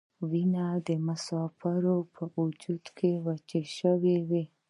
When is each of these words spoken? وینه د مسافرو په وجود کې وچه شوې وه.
وینه 0.31 0.65
د 0.87 0.89
مسافرو 1.07 1.97
په 2.13 2.23
وجود 2.37 2.83
کې 2.97 3.11
وچه 3.25 3.61
شوې 3.77 4.17
وه. 4.29 4.43